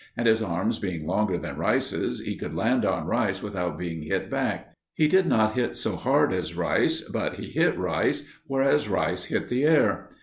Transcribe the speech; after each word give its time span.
And 0.17 0.25
his 0.25 0.41
arms 0.41 0.79
being 0.79 1.05
longer 1.05 1.37
than 1.37 1.57
Rice's, 1.59 2.21
he 2.21 2.35
could 2.35 2.55
land 2.55 2.85
on 2.85 3.05
Rice 3.05 3.43
without 3.43 3.77
being 3.77 4.01
hit 4.01 4.31
back. 4.31 4.73
He 4.95 5.07
did 5.07 5.27
not 5.27 5.53
hit 5.53 5.77
so 5.77 5.95
hard 5.95 6.33
as 6.33 6.55
Rice, 6.55 7.01
but 7.01 7.35
he 7.35 7.51
hit 7.51 7.77
Rice, 7.77 8.25
whereas 8.47 8.89
Rice 8.89 9.25
hit 9.25 9.47
the 9.47 9.63
air. 9.63 10.09